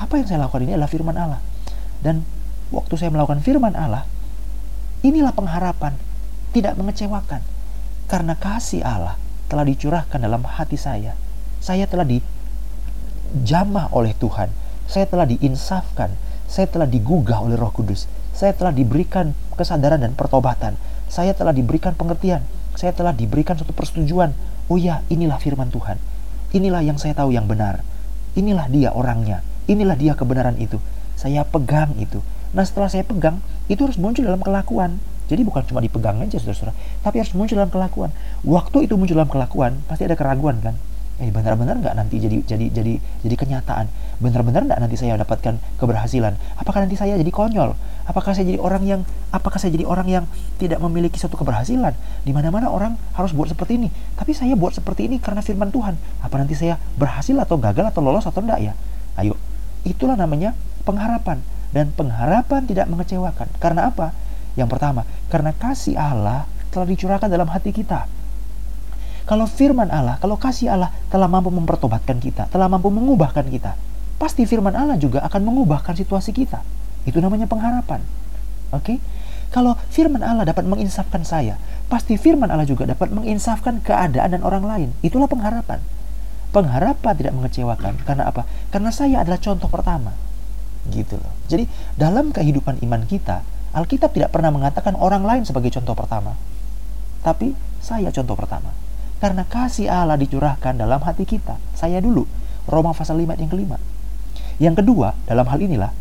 Apa 0.00 0.16
yang 0.16 0.26
saya 0.28 0.40
lakukan 0.44 0.64
ini 0.64 0.76
adalah 0.76 0.90
firman 0.90 1.16
Allah. 1.16 1.40
Dan 2.00 2.24
waktu 2.72 2.96
saya 2.96 3.12
melakukan 3.12 3.44
firman 3.44 3.76
Allah, 3.76 4.08
Inilah 5.00 5.32
pengharapan, 5.32 5.96
tidak 6.52 6.76
mengecewakan. 6.76 7.40
Karena 8.04 8.36
kasih 8.36 8.84
Allah 8.84 9.16
telah 9.48 9.64
dicurahkan 9.64 10.20
dalam 10.20 10.44
hati 10.44 10.76
saya. 10.76 11.16
Saya 11.62 11.88
telah 11.88 12.04
dijamah 12.04 13.88
oleh 13.96 14.12
Tuhan. 14.18 14.52
Saya 14.84 15.08
telah 15.08 15.24
diinsafkan. 15.24 16.12
Saya 16.50 16.66
telah 16.66 16.84
digugah 16.84 17.40
oleh 17.40 17.56
Roh 17.56 17.70
Kudus. 17.72 18.10
Saya 18.36 18.52
telah 18.52 18.74
diberikan 18.74 19.32
kesadaran 19.54 20.02
dan 20.02 20.12
pertobatan. 20.18 20.76
Saya 21.08 21.32
telah 21.32 21.54
diberikan 21.54 21.96
pengertian. 21.96 22.44
Saya 22.74 22.92
telah 22.92 23.14
diberikan 23.14 23.56
suatu 23.56 23.72
persetujuan. 23.72 24.34
Oh 24.68 24.76
ya, 24.76 25.00
inilah 25.08 25.38
firman 25.38 25.70
Tuhan. 25.70 25.96
Inilah 26.50 26.82
yang 26.82 26.98
saya 26.98 27.14
tahu 27.14 27.30
yang 27.30 27.46
benar. 27.46 27.86
Inilah 28.34 28.66
dia 28.66 28.90
orangnya. 28.90 29.42
Inilah 29.70 29.94
dia 29.94 30.18
kebenaran 30.18 30.58
itu. 30.58 30.82
Saya 31.14 31.46
pegang 31.46 31.94
itu. 31.96 32.18
Nah 32.50 32.66
setelah 32.66 32.90
saya 32.90 33.06
pegang, 33.06 33.38
itu 33.70 33.78
harus 33.86 33.98
muncul 33.98 34.26
dalam 34.26 34.42
kelakuan. 34.42 34.98
Jadi 35.30 35.46
bukan 35.46 35.62
cuma 35.62 35.78
dipegang 35.78 36.18
aja 36.18 36.42
saudara-saudara, 36.42 36.74
tapi 37.06 37.22
harus 37.22 37.30
muncul 37.38 37.54
dalam 37.54 37.70
kelakuan. 37.70 38.10
Waktu 38.42 38.90
itu 38.90 38.98
muncul 38.98 39.14
dalam 39.14 39.30
kelakuan, 39.30 39.78
pasti 39.86 40.02
ada 40.02 40.18
keraguan 40.18 40.58
kan? 40.58 40.74
Eh 41.20 41.28
benar-benar 41.28 41.76
nggak 41.78 41.94
nanti 41.94 42.16
jadi 42.16 42.42
jadi 42.42 42.66
jadi 42.72 42.98
jadi 42.98 43.34
kenyataan? 43.38 43.86
Benar-benar 44.18 44.66
nggak 44.66 44.80
nanti 44.82 44.96
saya 44.98 45.20
dapatkan 45.20 45.60
keberhasilan? 45.78 46.34
Apakah 46.58 46.82
nanti 46.82 46.98
saya 46.98 47.14
jadi 47.14 47.30
konyol? 47.30 47.76
Apakah 48.08 48.34
saya 48.34 48.48
jadi 48.48 48.58
orang 48.58 48.82
yang 48.82 49.00
apakah 49.30 49.62
saya 49.62 49.70
jadi 49.70 49.86
orang 49.86 50.08
yang 50.10 50.24
tidak 50.58 50.82
memiliki 50.82 51.20
suatu 51.20 51.38
keberhasilan? 51.38 51.94
Di 52.26 52.32
mana-mana 52.34 52.72
orang 52.72 52.98
harus 53.14 53.30
buat 53.30 53.52
seperti 53.52 53.78
ini, 53.78 53.92
tapi 54.18 54.34
saya 54.34 54.56
buat 54.58 54.74
seperti 54.74 55.06
ini 55.06 55.22
karena 55.22 55.44
firman 55.44 55.70
Tuhan. 55.70 55.94
Apa 56.24 56.40
nanti 56.40 56.56
saya 56.56 56.80
berhasil 56.98 57.36
atau 57.38 57.60
gagal 57.60 57.86
atau 57.92 58.00
lolos 58.02 58.26
atau 58.26 58.40
enggak 58.42 58.58
ya? 58.58 58.72
Ayo, 59.14 59.36
itulah 59.84 60.16
namanya 60.16 60.56
pengharapan 60.88 61.44
dan 61.70 61.94
pengharapan 61.94 62.66
tidak 62.66 62.86
mengecewakan. 62.90 63.48
Karena 63.62 63.90
apa? 63.90 64.14
Yang 64.58 64.68
pertama, 64.76 65.02
karena 65.30 65.54
kasih 65.54 65.94
Allah 65.94 66.46
telah 66.74 66.86
dicurahkan 66.86 67.30
dalam 67.30 67.46
hati 67.50 67.70
kita. 67.70 68.06
Kalau 69.26 69.46
firman 69.46 69.86
Allah, 69.94 70.18
kalau 70.18 70.34
kasih 70.34 70.74
Allah 70.74 70.90
telah 71.06 71.30
mampu 71.30 71.54
mempertobatkan 71.54 72.18
kita, 72.18 72.50
telah 72.50 72.66
mampu 72.66 72.90
mengubahkan 72.90 73.46
kita, 73.46 73.78
pasti 74.18 74.42
firman 74.42 74.74
Allah 74.74 74.98
juga 74.98 75.22
akan 75.22 75.40
mengubahkan 75.46 75.94
situasi 75.94 76.34
kita. 76.34 76.66
Itu 77.06 77.22
namanya 77.22 77.46
pengharapan. 77.46 78.02
Oke? 78.74 78.98
Kalau 79.50 79.74
firman 79.90 80.22
Allah 80.22 80.46
dapat 80.46 80.66
menginsafkan 80.66 81.22
saya, 81.26 81.58
pasti 81.90 82.14
firman 82.14 82.50
Allah 82.50 82.66
juga 82.66 82.86
dapat 82.86 83.10
menginsafkan 83.10 83.82
keadaan 83.82 84.34
dan 84.34 84.42
orang 84.46 84.62
lain. 84.62 84.88
Itulah 85.02 85.26
pengharapan. 85.26 85.82
Pengharapan 86.50 87.14
tidak 87.14 87.34
mengecewakan 87.34 88.02
karena 88.02 88.30
apa? 88.30 88.46
Karena 88.74 88.90
saya 88.90 89.22
adalah 89.22 89.38
contoh 89.38 89.70
pertama. 89.70 90.14
Gitu 90.88 91.20
loh. 91.20 91.32
Jadi 91.50 91.68
dalam 91.98 92.32
kehidupan 92.32 92.80
iman 92.80 93.04
kita, 93.04 93.44
Alkitab 93.76 94.16
tidak 94.16 94.32
pernah 94.32 94.50
mengatakan 94.50 94.96
orang 94.96 95.22
lain 95.22 95.42
sebagai 95.44 95.68
contoh 95.74 95.92
pertama. 95.92 96.34
Tapi 97.20 97.52
saya 97.84 98.08
contoh 98.08 98.34
pertama. 98.34 98.72
Karena 99.20 99.44
kasih 99.44 99.92
Allah 99.92 100.16
dicurahkan 100.16 100.80
dalam 100.80 101.04
hati 101.04 101.28
kita. 101.28 101.60
Saya 101.76 102.00
dulu. 102.00 102.24
Roma 102.64 102.96
pasal 102.96 103.20
5 103.20 103.36
yang 103.36 103.50
kelima. 103.52 103.76
Yang 104.60 104.84
kedua, 104.84 105.16
dalam 105.24 105.48
hal 105.48 105.60
inilah, 105.60 105.92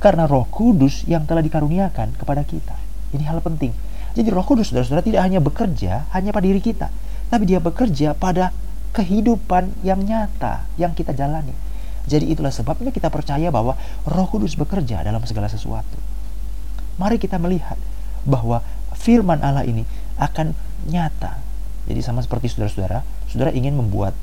karena 0.00 0.24
roh 0.24 0.48
kudus 0.48 1.04
yang 1.04 1.28
telah 1.28 1.44
dikaruniakan 1.44 2.16
kepada 2.16 2.44
kita. 2.44 2.76
Ini 3.12 3.24
hal 3.28 3.40
penting. 3.44 3.72
Jadi 4.16 4.28
roh 4.32 4.44
kudus, 4.44 4.72
saudara-saudara, 4.72 5.04
tidak 5.04 5.22
hanya 5.24 5.40
bekerja 5.40 6.08
hanya 6.12 6.30
pada 6.32 6.46
diri 6.48 6.60
kita. 6.60 6.88
Tapi 7.28 7.44
dia 7.44 7.60
bekerja 7.60 8.16
pada 8.16 8.52
kehidupan 8.96 9.84
yang 9.84 10.00
nyata 10.00 10.64
yang 10.80 10.96
kita 10.96 11.12
jalani. 11.12 11.52
Jadi 12.08 12.32
itulah 12.32 12.48
sebabnya 12.48 12.88
kita 12.88 13.12
percaya 13.12 13.52
bahwa 13.52 13.76
Roh 14.08 14.26
Kudus 14.32 14.56
bekerja 14.56 15.04
dalam 15.04 15.20
segala 15.28 15.52
sesuatu. 15.52 16.00
Mari 16.96 17.20
kita 17.20 17.36
melihat 17.36 17.76
bahwa 18.24 18.64
firman 18.96 19.44
Allah 19.44 19.68
ini 19.68 19.84
akan 20.16 20.56
nyata. 20.88 21.38
Jadi 21.84 22.00
sama 22.00 22.24
seperti 22.24 22.48
saudara-saudara, 22.48 23.04
saudara 23.28 23.52
ingin 23.52 23.76
membuat 23.76 24.16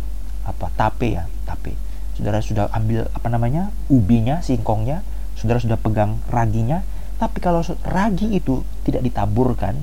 apa? 0.44 0.74
Tape 0.74 1.14
ya, 1.14 1.30
tape. 1.46 1.78
Saudara 2.18 2.42
sudah 2.42 2.74
ambil 2.74 3.06
apa 3.14 3.28
namanya? 3.30 3.70
ubinya, 3.88 4.42
singkongnya, 4.42 5.06
saudara 5.38 5.62
sudah 5.62 5.78
pegang 5.78 6.18
raginya, 6.30 6.82
tapi 7.22 7.40
kalau 7.40 7.62
ragi 7.86 8.34
itu 8.34 8.66
tidak 8.82 9.06
ditaburkan, 9.06 9.78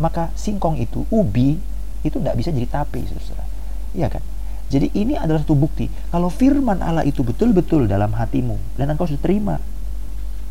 maka 0.00 0.32
singkong 0.34 0.80
itu, 0.80 1.04
ubi 1.12 1.60
itu 2.02 2.16
tidak 2.18 2.34
bisa 2.40 2.50
jadi 2.50 2.68
tape, 2.68 3.04
saudara. 3.04 3.44
Iya 3.92 4.08
kan? 4.08 4.22
Jadi 4.68 4.92
ini 4.92 5.16
adalah 5.16 5.40
satu 5.40 5.56
bukti 5.56 5.88
kalau 6.12 6.28
firman 6.28 6.84
Allah 6.84 7.00
itu 7.08 7.24
betul-betul 7.24 7.88
dalam 7.88 8.12
hatimu 8.12 8.76
dan 8.76 8.92
engkau 8.92 9.08
sudah 9.08 9.22
terima. 9.24 9.56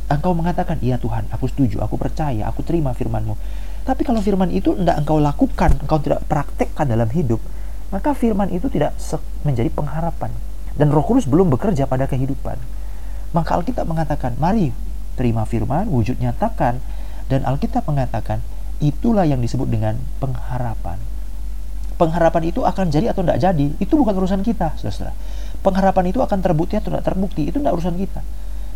Engkau 0.09 0.33
mengatakan, 0.33 0.81
"Iya 0.81 0.97
Tuhan, 0.97 1.29
aku 1.29 1.45
setuju, 1.51 1.83
aku 1.83 1.99
percaya, 1.99 2.49
aku 2.49 2.65
terima 2.65 2.97
firman-Mu." 2.97 3.35
Tapi 3.85 4.01
kalau 4.07 4.23
firman 4.23 4.49
itu 4.49 4.73
tidak 4.73 5.03
engkau 5.05 5.21
lakukan, 5.21 5.77
engkau 5.83 5.99
tidak 6.01 6.25
praktekkan 6.25 6.87
dalam 6.89 7.11
hidup, 7.11 7.37
maka 7.93 8.15
firman 8.17 8.49
itu 8.49 8.71
tidak 8.71 8.95
menjadi 9.45 9.69
pengharapan. 9.69 10.31
Dan 10.79 10.89
Roh 10.89 11.03
Kudus 11.05 11.27
belum 11.27 11.53
bekerja 11.53 11.85
pada 11.85 12.07
kehidupan. 12.07 12.57
Maka 13.35 13.59
Alkitab 13.59 13.85
mengatakan, 13.85 14.39
"Mari 14.39 14.71
terima 15.19 15.43
firman, 15.43 15.91
wujud 15.91 16.17
nyatakan." 16.17 16.79
Dan 17.27 17.43
Alkitab 17.43 17.83
mengatakan, 17.83 18.39
itulah 18.79 19.27
yang 19.27 19.43
disebut 19.43 19.67
dengan 19.67 19.99
pengharapan 20.23 20.95
pengharapan 21.97 22.53
itu 22.53 22.61
akan 22.63 22.93
jadi 22.93 23.11
atau 23.11 23.25
tidak 23.25 23.41
jadi, 23.41 23.67
itu 23.81 23.93
bukan 23.97 24.13
urusan 24.15 24.45
kita, 24.45 24.77
saudara. 24.77 25.11
Pengharapan 25.65 26.13
itu 26.13 26.21
akan 26.21 26.39
terbukti 26.39 26.77
atau 26.77 26.93
tidak 26.93 27.03
terbukti, 27.03 27.49
itu 27.49 27.57
tidak 27.57 27.73
urusan 27.73 27.97
kita. 27.97 28.21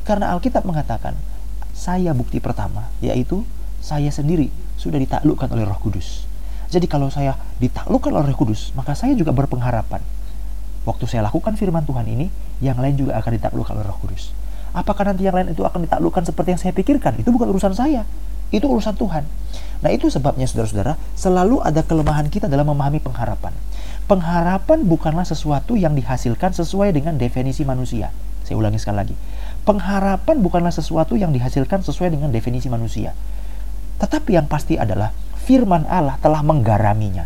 Karena 0.01 0.33
Alkitab 0.33 0.65
mengatakan, 0.65 1.13
saya 1.77 2.11
bukti 2.11 2.41
pertama, 2.41 2.89
yaitu 2.99 3.45
saya 3.81 4.09
sendiri 4.09 4.49
sudah 4.77 4.97
ditaklukkan 4.97 5.49
oleh 5.53 5.65
roh 5.65 5.77
kudus. 5.77 6.25
Jadi 6.73 6.89
kalau 6.89 7.13
saya 7.13 7.37
ditaklukkan 7.61 8.09
oleh 8.09 8.33
roh 8.33 8.37
kudus, 8.37 8.73
maka 8.73 8.97
saya 8.97 9.13
juga 9.13 9.29
berpengharapan. 9.33 10.01
Waktu 10.81 11.05
saya 11.05 11.29
lakukan 11.29 11.53
firman 11.53 11.85
Tuhan 11.85 12.09
ini, 12.09 12.33
yang 12.61 12.81
lain 12.81 12.97
juga 12.97 13.21
akan 13.21 13.31
ditaklukkan 13.37 13.73
oleh 13.77 13.85
roh 13.85 13.99
kudus. 14.01 14.33
Apakah 14.71 15.13
nanti 15.13 15.27
yang 15.27 15.35
lain 15.35 15.51
itu 15.51 15.61
akan 15.61 15.85
ditaklukkan 15.85 16.23
seperti 16.25 16.49
yang 16.57 16.61
saya 16.61 16.73
pikirkan? 16.73 17.19
Itu 17.19 17.29
bukan 17.29 17.51
urusan 17.53 17.75
saya. 17.75 18.07
Itu 18.49 18.71
urusan 18.71 18.95
Tuhan. 18.95 19.23
Nah 19.81 19.89
itu 19.89 20.13
sebabnya 20.13 20.45
saudara-saudara 20.45 20.93
selalu 21.17 21.57
ada 21.65 21.81
kelemahan 21.81 22.29
kita 22.29 22.45
dalam 22.45 22.69
memahami 22.69 23.01
pengharapan. 23.01 23.53
Pengharapan 24.05 24.85
bukanlah 24.85 25.25
sesuatu 25.25 25.73
yang 25.73 25.97
dihasilkan 25.97 26.53
sesuai 26.53 26.93
dengan 26.93 27.17
definisi 27.17 27.65
manusia. 27.65 28.13
Saya 28.45 28.61
ulangi 28.61 28.77
sekali 28.77 28.97
lagi. 29.01 29.15
Pengharapan 29.65 30.41
bukanlah 30.41 30.73
sesuatu 30.73 31.17
yang 31.17 31.33
dihasilkan 31.33 31.81
sesuai 31.81 32.13
dengan 32.13 32.29
definisi 32.29 32.69
manusia. 32.69 33.17
Tetapi 33.97 34.37
yang 34.37 34.45
pasti 34.45 34.77
adalah 34.77 35.13
firman 35.45 35.85
Allah 35.89 36.17
telah 36.21 36.45
menggaraminya. 36.45 37.25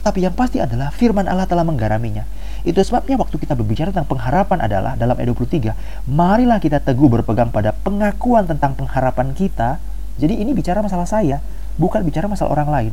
Tetapi 0.00 0.24
yang 0.24 0.32
pasti 0.36 0.64
adalah 0.64 0.88
firman 0.92 1.28
Allah 1.28 1.44
telah 1.44 1.64
menggaraminya. 1.64 2.24
Itu 2.64 2.80
sebabnya 2.84 3.16
waktu 3.16 3.40
kita 3.40 3.56
berbicara 3.56 3.88
tentang 3.88 4.08
pengharapan 4.08 4.64
adalah 4.64 4.92
dalam 4.92 5.16
ayat 5.16 5.32
23, 5.32 5.72
marilah 6.08 6.60
kita 6.60 6.80
teguh 6.84 7.08
berpegang 7.08 7.48
pada 7.48 7.72
pengakuan 7.72 8.44
tentang 8.44 8.76
pengharapan 8.76 9.32
kita 9.32 9.80
jadi 10.20 10.36
ini 10.36 10.52
bicara 10.52 10.84
masalah 10.84 11.08
saya, 11.08 11.40
bukan 11.76 12.02
bicara 12.02 12.26
masalah 12.26 12.56
orang 12.56 12.70
lain. 12.70 12.92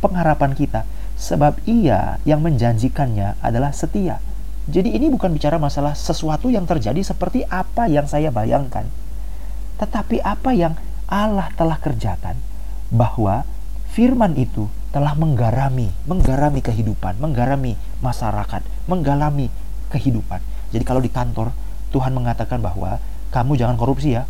Pengharapan 0.00 0.52
kita, 0.56 0.88
sebab 1.16 1.60
ia 1.64 2.20
yang 2.28 2.42
menjanjikannya 2.44 3.40
adalah 3.40 3.72
setia. 3.72 4.20
Jadi 4.66 4.98
ini 4.98 5.06
bukan 5.08 5.30
bicara 5.30 5.62
masalah 5.62 5.94
sesuatu 5.94 6.50
yang 6.50 6.66
terjadi 6.66 6.98
seperti 7.02 7.46
apa 7.46 7.86
yang 7.86 8.10
saya 8.10 8.34
bayangkan. 8.34 8.90
Tetapi 9.78 10.18
apa 10.26 10.50
yang 10.50 10.74
Allah 11.06 11.54
telah 11.54 11.78
kerjakan. 11.78 12.34
Bahwa 12.90 13.46
firman 13.94 14.34
itu 14.34 14.66
telah 14.90 15.14
menggarami, 15.14 15.92
menggarami 16.08 16.60
kehidupan, 16.62 17.18
menggarami 17.22 17.78
masyarakat, 18.02 18.62
menggalami 18.90 19.52
kehidupan. 19.90 20.42
Jadi 20.74 20.82
kalau 20.82 20.98
di 20.98 21.10
kantor, 21.12 21.54
Tuhan 21.94 22.10
mengatakan 22.12 22.58
bahwa 22.58 22.98
kamu 23.30 23.54
jangan 23.54 23.76
korupsi 23.78 24.18
ya, 24.18 24.26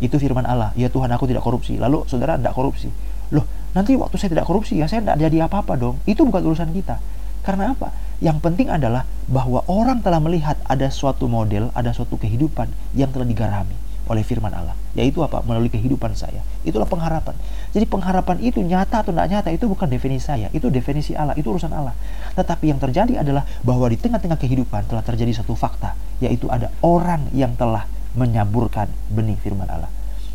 itu 0.00 0.16
firman 0.16 0.48
Allah. 0.48 0.72
Ya 0.74 0.88
Tuhan 0.90 1.10
aku 1.12 1.28
tidak 1.28 1.44
korupsi. 1.44 1.76
Lalu 1.76 2.08
saudara 2.08 2.40
tidak 2.40 2.56
korupsi. 2.56 2.88
Loh, 3.32 3.46
nanti 3.72 3.96
waktu 3.96 4.16
saya 4.20 4.34
tidak 4.36 4.44
korupsi 4.44 4.76
ya 4.76 4.90
saya 4.90 5.00
tidak 5.00 5.16
jadi 5.22 5.48
apa-apa 5.48 5.78
dong. 5.78 5.96
Itu 6.04 6.26
bukan 6.28 6.44
urusan 6.44 6.74
kita. 6.74 7.00
Karena 7.44 7.76
apa? 7.76 7.92
Yang 8.24 8.40
penting 8.40 8.72
adalah 8.72 9.04
bahwa 9.28 9.60
orang 9.68 10.00
telah 10.00 10.20
melihat 10.20 10.56
ada 10.64 10.88
suatu 10.88 11.28
model, 11.28 11.68
ada 11.76 11.92
suatu 11.92 12.16
kehidupan 12.16 12.72
yang 12.96 13.12
telah 13.12 13.28
digarami 13.28 13.76
oleh 14.08 14.24
firman 14.24 14.52
Allah. 14.52 14.76
Yaitu 14.96 15.20
apa? 15.24 15.40
Melalui 15.44 15.72
kehidupan 15.72 16.12
saya. 16.16 16.44
Itulah 16.64 16.88
pengharapan. 16.88 17.36
Jadi 17.72 17.84
pengharapan 17.88 18.36
itu 18.40 18.60
nyata 18.60 19.04
atau 19.04 19.12
tidak 19.12 19.28
nyata 19.28 19.48
itu 19.52 19.64
bukan 19.68 19.88
definisi 19.88 20.24
saya. 20.24 20.48
Itu 20.52 20.68
definisi 20.68 21.16
Allah. 21.16 21.36
Itu 21.36 21.52
urusan 21.52 21.72
Allah. 21.72 21.96
Tetapi 22.36 22.68
yang 22.72 22.80
terjadi 22.80 23.20
adalah 23.20 23.44
bahwa 23.64 23.88
di 23.88 23.96
tengah-tengah 24.00 24.40
kehidupan 24.40 24.88
telah 24.88 25.04
terjadi 25.04 25.44
satu 25.44 25.56
fakta. 25.56 25.96
Yaitu 26.20 26.48
ada 26.52 26.72
orang 26.84 27.28
yang 27.32 27.56
telah 27.56 27.88
menyaburkan 28.14 28.88
benih 29.10 29.36
firman 29.40 29.66
Allah. 29.66 29.90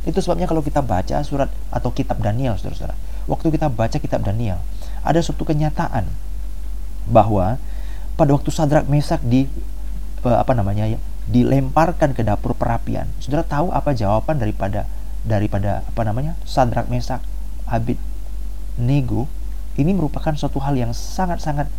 Itu 0.08 0.24
sebabnya 0.24 0.48
kalau 0.48 0.64
kita 0.64 0.80
baca 0.80 1.20
surat 1.28 1.52
atau 1.70 1.92
kitab 1.92 2.24
Daniel, 2.24 2.56
saudara-saudara, 2.56 2.96
waktu 3.28 3.48
kita 3.52 3.68
baca 3.68 3.98
kitab 4.00 4.24
Daniel, 4.24 4.60
ada 5.04 5.20
suatu 5.20 5.44
kenyataan 5.44 6.08
bahwa 7.10 7.60
pada 8.16 8.32
waktu 8.36 8.52
Sadrak 8.52 8.88
Mesak 8.88 9.24
di 9.24 9.48
eh, 10.24 10.38
apa 10.38 10.52
namanya 10.56 10.88
ya, 10.88 11.00
dilemparkan 11.28 12.16
ke 12.16 12.24
dapur 12.24 12.56
perapian. 12.56 13.08
Saudara 13.24 13.44
tahu 13.44 13.72
apa 13.72 13.92
jawaban 13.96 14.40
daripada 14.40 14.88
daripada 15.24 15.84
apa 15.84 16.02
namanya? 16.08 16.36
Sadrak 16.48 16.88
Mesak 16.88 17.24
Abid 17.68 18.00
Nego 18.80 19.28
ini 19.80 19.96
merupakan 19.96 20.36
suatu 20.36 20.60
hal 20.60 20.76
yang 20.76 20.92
sangat-sangat 20.92 21.72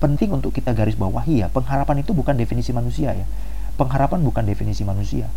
penting 0.00 0.32
untuk 0.32 0.52
kita 0.56 0.72
garis 0.72 0.96
bawahi 0.96 1.44
ya. 1.44 1.48
Pengharapan 1.52 2.00
itu 2.00 2.16
bukan 2.16 2.36
definisi 2.36 2.72
manusia 2.72 3.12
ya. 3.12 3.26
Pengharapan 3.76 4.20
bukan 4.20 4.44
definisi 4.44 4.84
manusia, 4.84 5.32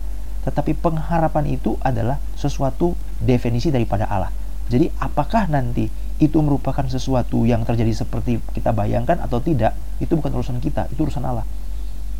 tetapi 0.45 0.77
pengharapan 0.77 1.57
itu 1.57 1.75
adalah 1.81 2.21
sesuatu 2.37 2.93
definisi 3.17 3.73
daripada 3.73 4.05
Allah. 4.05 4.29
Jadi 4.69 4.93
apakah 5.01 5.49
nanti 5.49 5.89
itu 6.21 6.37
merupakan 6.39 6.85
sesuatu 6.87 7.43
yang 7.43 7.67
terjadi 7.67 7.91
seperti 7.91 8.39
kita 8.55 8.71
bayangkan 8.71 9.19
atau 9.19 9.43
tidak, 9.43 9.75
itu 9.99 10.15
bukan 10.15 10.31
urusan 10.37 10.63
kita, 10.63 10.87
itu 10.93 11.03
urusan 11.03 11.25
Allah. 11.25 11.43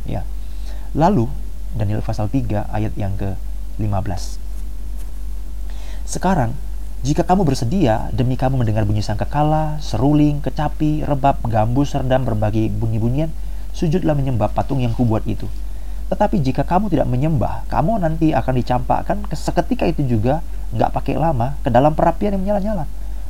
Ya. 0.04 0.28
Lalu 0.92 1.32
Daniel 1.78 2.04
pasal 2.04 2.28
3 2.28 2.68
ayat 2.72 2.94
yang 3.00 3.16
ke-15. 3.16 4.42
Sekarang 6.06 6.54
jika 7.06 7.22
kamu 7.22 7.46
bersedia 7.46 8.10
demi 8.10 8.34
kamu 8.34 8.62
mendengar 8.62 8.82
bunyi 8.82 9.06
sangkakala, 9.06 9.78
seruling, 9.78 10.42
kecapi, 10.42 11.06
rebab, 11.06 11.38
gambus, 11.46 11.94
redam 11.94 12.26
berbagai 12.26 12.74
bunyi-bunyian, 12.74 13.30
sujudlah 13.78 14.18
menyembah 14.18 14.50
patung 14.50 14.82
yang 14.82 14.96
kubuat 14.96 15.22
itu. 15.30 15.46
Tetapi 16.06 16.38
jika 16.42 16.62
kamu 16.62 16.94
tidak 16.94 17.10
menyembah, 17.10 17.66
kamu 17.66 17.98
nanti 17.98 18.30
akan 18.32 18.54
dicampakkan 18.62 19.26
seketika 19.34 19.90
itu 19.90 20.06
juga 20.06 20.46
nggak 20.76 20.94
pakai 20.94 21.18
lama 21.18 21.58
ke 21.66 21.74
dalam 21.74 21.98
perapian 21.98 22.38
yang 22.38 22.44
menyala-nyala. 22.46 22.86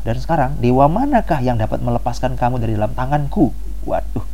Dan 0.06 0.16
sekarang, 0.22 0.60
dewa 0.62 0.86
manakah 0.86 1.42
yang 1.42 1.58
dapat 1.58 1.82
melepaskan 1.82 2.38
kamu 2.38 2.62
dari 2.62 2.78
dalam 2.78 2.94
tanganku? 2.94 3.56
Waduh, 3.88 4.26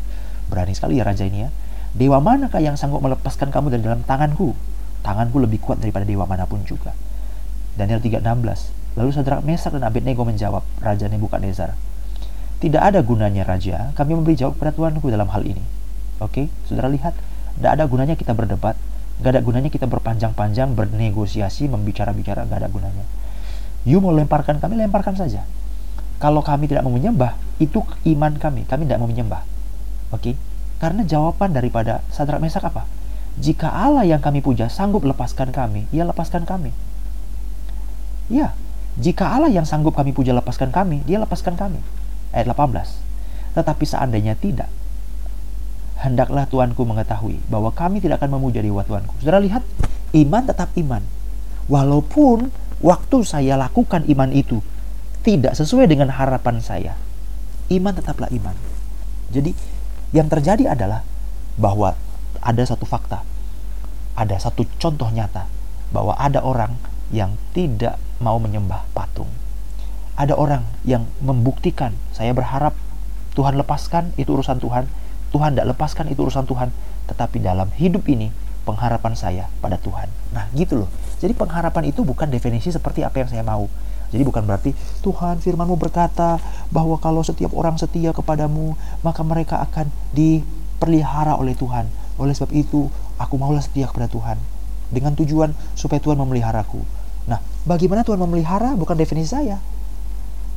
berani 0.52 0.76
sekali 0.76 1.00
ya 1.00 1.08
raja 1.08 1.24
ini 1.24 1.48
ya. 1.48 1.50
Dewa 1.92 2.20
manakah 2.24 2.60
yang 2.64 2.76
sanggup 2.76 3.04
melepaskan 3.04 3.52
kamu 3.52 3.72
dari 3.72 3.84
dalam 3.84 4.04
tanganku? 4.04 4.56
Tanganku 5.04 5.38
lebih 5.40 5.60
kuat 5.64 5.80
daripada 5.80 6.04
dewa 6.04 6.28
mana 6.28 6.44
pun 6.44 6.64
juga. 6.68 6.92
Daniel 7.76 8.04
3:16. 8.04 8.82
Lalu 9.00 9.10
saudara 9.16 9.40
Mesak 9.40 9.72
dan 9.72 9.88
Abednego 9.88 10.28
menjawab 10.28 10.68
Raja 10.84 11.08
Nebukadnezar, 11.08 11.80
Tidak 12.62 12.78
ada 12.78 13.02
gunanya 13.02 13.42
raja 13.42 13.90
kami 13.98 14.14
memberi 14.14 14.38
jawab 14.38 14.60
kepada 14.60 14.76
Tuanku 14.76 15.10
dalam 15.10 15.32
hal 15.34 15.42
ini. 15.48 15.64
Oke, 16.22 16.52
saudara 16.70 16.92
lihat, 16.92 17.18
tidak 17.60 17.72
ada 17.80 17.86
gunanya 17.90 18.16
kita 18.16 18.32
berdebat, 18.32 18.76
Gak 19.22 19.38
ada 19.38 19.42
gunanya 19.46 19.70
kita 19.70 19.86
berpanjang-panjang, 19.86 20.74
bernegosiasi, 20.74 21.70
membicara-bicara, 21.70 22.50
gak 22.50 22.58
ada 22.66 22.70
gunanya. 22.74 23.06
You 23.86 24.02
mau 24.02 24.10
lemparkan 24.10 24.58
kami, 24.58 24.82
lemparkan 24.82 25.14
saja. 25.14 25.46
Kalau 26.18 26.42
kami 26.42 26.66
tidak 26.66 26.82
mau 26.82 26.94
menyembah, 26.94 27.38
itu 27.62 27.86
iman 27.86 28.34
kami. 28.42 28.66
Kami 28.66 28.90
tidak 28.90 28.98
mau 28.98 29.10
menyembah. 29.10 29.46
Oke? 30.10 30.34
Okay? 30.34 30.36
Karena 30.82 31.06
jawaban 31.06 31.54
daripada 31.54 32.02
Sadrak 32.10 32.42
Mesak 32.42 32.66
apa? 32.66 32.90
Jika 33.38 33.70
Allah 33.70 34.10
yang 34.10 34.26
kami 34.26 34.42
puja 34.42 34.74
sanggup 34.74 35.06
lepaskan 35.06 35.54
kami, 35.54 35.86
ia 35.94 36.02
lepaskan 36.02 36.50
kami. 36.50 36.74
Ya, 38.26 38.58
jika 38.98 39.30
Allah 39.30 39.54
yang 39.54 39.70
sanggup 39.70 39.94
kami 39.94 40.18
puja 40.18 40.34
lepaskan 40.34 40.74
kami, 40.74 41.06
dia 41.06 41.22
lepaskan 41.22 41.54
kami. 41.54 41.78
Ayat 42.34 42.50
18. 42.50 43.54
Tetapi 43.54 43.86
seandainya 43.86 44.34
tidak, 44.34 44.70
hendaklah 46.02 46.50
Tuanku 46.50 46.82
mengetahui 46.82 47.38
bahwa 47.46 47.70
kami 47.70 48.02
tidak 48.02 48.20
akan 48.20 48.42
memuja 48.42 48.66
dewa 48.66 48.82
Tuanku. 48.82 49.14
Saudara 49.22 49.38
lihat, 49.38 49.62
iman 50.18 50.44
tetap 50.44 50.74
iman. 50.74 51.06
Walaupun 51.70 52.50
waktu 52.82 53.18
saya 53.22 53.54
lakukan 53.56 54.10
iman 54.10 54.34
itu 54.34 54.66
tidak 55.22 55.54
sesuai 55.54 55.86
dengan 55.86 56.10
harapan 56.10 56.58
saya, 56.58 56.98
iman 57.70 57.94
tetaplah 57.94 58.28
iman. 58.34 58.58
Jadi, 59.30 59.54
yang 60.12 60.28
terjadi 60.28 60.74
adalah 60.74 61.06
bahwa 61.56 61.94
ada 62.42 62.64
satu 62.66 62.90
fakta, 62.90 63.22
ada 64.18 64.36
satu 64.42 64.66
contoh 64.82 65.08
nyata 65.14 65.46
bahwa 65.94 66.18
ada 66.18 66.42
orang 66.42 66.76
yang 67.14 67.38
tidak 67.54 68.02
mau 68.18 68.42
menyembah 68.42 68.90
patung. 68.98 69.30
Ada 70.18 70.34
orang 70.36 70.66
yang 70.84 71.08
membuktikan, 71.22 71.94
saya 72.12 72.34
berharap 72.34 72.76
Tuhan 73.38 73.56
lepaskan, 73.56 74.12
itu 74.20 74.36
urusan 74.36 74.60
Tuhan 74.60 74.90
Tuhan 75.32 75.56
tidak 75.56 75.76
lepaskan 75.76 76.12
itu 76.12 76.28
urusan 76.28 76.46
Tuhan. 76.46 76.70
Tetapi 77.08 77.40
dalam 77.40 77.72
hidup 77.76 78.06
ini 78.12 78.32
pengharapan 78.68 79.14
saya 79.18 79.46
pada 79.64 79.80
Tuhan. 79.80 80.08
Nah 80.36 80.48
gitu 80.54 80.86
loh. 80.86 80.90
Jadi 81.18 81.34
pengharapan 81.34 81.90
itu 81.90 82.06
bukan 82.06 82.30
definisi 82.30 82.70
seperti 82.70 83.02
apa 83.02 83.24
yang 83.24 83.30
saya 83.32 83.44
mau. 83.44 83.66
Jadi 84.12 84.28
bukan 84.28 84.44
berarti 84.44 84.76
Tuhan 85.02 85.40
firmanmu 85.40 85.80
berkata 85.80 86.36
bahwa 86.68 87.00
kalau 87.00 87.24
setiap 87.24 87.56
orang 87.56 87.80
setia 87.80 88.12
kepadamu 88.12 88.76
maka 89.08 89.24
mereka 89.24 89.64
akan 89.64 89.88
diperlihara 90.12 91.40
oleh 91.40 91.56
Tuhan. 91.56 91.88
Oleh 92.20 92.36
sebab 92.36 92.52
itu 92.52 92.92
aku 93.16 93.40
maulah 93.40 93.64
setia 93.64 93.88
kepada 93.88 94.12
Tuhan. 94.12 94.36
Dengan 94.92 95.16
tujuan 95.16 95.56
supaya 95.80 96.04
Tuhan 96.04 96.20
memeliharaku. 96.20 96.84
Nah 97.32 97.40
bagaimana 97.64 98.04
Tuhan 98.04 98.20
memelihara 98.20 98.76
bukan 98.76 99.00
definisi 99.00 99.32
saya. 99.32 99.64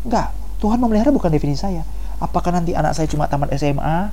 Enggak, 0.03 0.35
Tuhan 0.59 0.83
memelihara 0.83 1.15
bukan 1.15 1.31
definisi 1.31 1.63
saya. 1.63 1.87
Apakah 2.19 2.51
nanti 2.51 2.75
anak 2.75 2.99
saya 2.99 3.07
cuma 3.07 3.31
tamat 3.31 3.55
SMA 3.55 4.11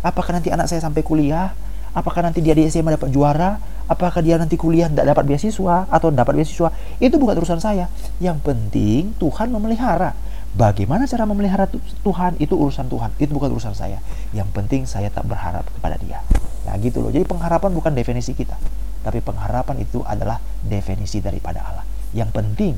Apakah 0.00 0.36
nanti 0.36 0.48
anak 0.48 0.66
saya 0.68 0.80
sampai 0.80 1.04
kuliah? 1.04 1.52
Apakah 1.92 2.22
nanti 2.22 2.40
dia 2.40 2.54
di 2.54 2.64
SMA 2.70 2.94
dapat 2.94 3.10
juara? 3.12 3.60
Apakah 3.90 4.22
dia 4.22 4.38
nanti 4.38 4.54
kuliah 4.54 4.86
tidak 4.86 5.10
dapat 5.10 5.26
beasiswa 5.26 5.90
atau 5.90 6.14
dapat 6.14 6.38
beasiswa? 6.38 6.70
Itu 7.02 7.18
bukan 7.18 7.34
urusan 7.42 7.58
saya. 7.58 7.90
Yang 8.22 8.38
penting 8.46 9.12
Tuhan 9.18 9.50
memelihara. 9.50 10.14
Bagaimana 10.50 11.06
cara 11.06 11.26
memelihara 11.26 11.66
Tuhan 12.06 12.38
itu 12.38 12.54
urusan 12.54 12.86
Tuhan. 12.86 13.10
Itu 13.18 13.34
bukan 13.34 13.50
urusan 13.50 13.74
saya. 13.74 13.98
Yang 14.30 14.48
penting 14.54 14.82
saya 14.86 15.10
tak 15.10 15.26
berharap 15.26 15.66
kepada 15.66 15.98
Dia. 15.98 16.22
Nah 16.66 16.74
gitu 16.78 17.02
loh. 17.02 17.10
Jadi 17.10 17.26
pengharapan 17.26 17.70
bukan 17.74 17.92
definisi 17.94 18.32
kita, 18.34 18.54
tapi 19.02 19.18
pengharapan 19.18 19.82
itu 19.82 20.06
adalah 20.06 20.38
definisi 20.62 21.18
daripada 21.18 21.62
Allah. 21.66 21.84
Yang 22.14 22.30
penting 22.30 22.74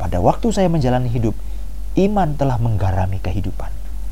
pada 0.00 0.20
waktu 0.20 0.48
saya 0.52 0.68
menjalani 0.72 1.12
hidup, 1.12 1.36
iman 2.00 2.32
telah 2.36 2.56
menggarami 2.56 3.20
kehidupan. 3.20 3.70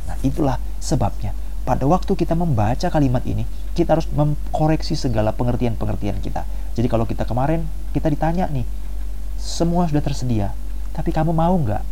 Nah 0.09 0.17
itulah 0.21 0.61
sebabnya 0.81 1.33
pada 1.63 1.87
waktu 1.87 2.13
kita 2.19 2.35
membaca 2.35 2.91
kalimat 2.91 3.23
ini, 3.23 3.47
kita 3.79 3.95
harus 3.95 4.11
mengkoreksi 4.11 4.99
segala 4.99 5.31
pengertian-pengertian 5.31 6.19
kita. 6.19 6.43
Jadi 6.75 6.87
kalau 6.91 7.07
kita 7.07 7.23
kemarin, 7.23 7.63
kita 7.95 8.11
ditanya 8.11 8.51
nih, 8.51 8.67
semua 9.39 9.87
sudah 9.87 10.03
tersedia, 10.03 10.51
tapi 10.91 11.15
kamu 11.15 11.31
mau 11.31 11.55
nggak? 11.55 11.83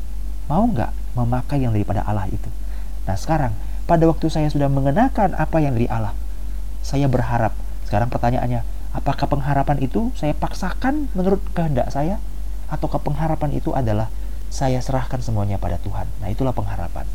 Mau 0.51 0.67
nggak 0.67 0.91
memakai 1.15 1.63
yang 1.63 1.71
daripada 1.71 2.03
Allah 2.03 2.27
itu? 2.27 2.51
Nah 3.07 3.15
sekarang, 3.15 3.55
pada 3.87 4.07
waktu 4.11 4.27
saya 4.27 4.51
sudah 4.51 4.67
mengenakan 4.67 5.39
apa 5.39 5.63
yang 5.63 5.79
dari 5.79 5.87
Allah, 5.87 6.15
saya 6.83 7.07
berharap. 7.07 7.55
Sekarang 7.87 8.11
pertanyaannya, 8.11 8.67
apakah 8.95 9.31
pengharapan 9.31 9.79
itu 9.83 10.11
saya 10.19 10.35
paksakan 10.35 11.11
menurut 11.15 11.43
kehendak 11.55 11.91
saya? 11.95 12.19
Ataukah 12.71 13.03
pengharapan 13.03 13.51
itu 13.55 13.75
adalah 13.75 14.11
saya 14.51 14.83
serahkan 14.83 15.23
semuanya 15.23 15.59
pada 15.59 15.79
Tuhan? 15.79 16.07
Nah 16.23 16.31
itulah 16.31 16.55
pengharapan. 16.55 17.07